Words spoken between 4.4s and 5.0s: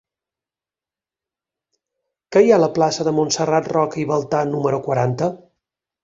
número